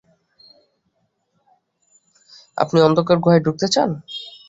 [2.57, 3.89] আপনি অন্ধকার গুহায় ঢুকতে চান।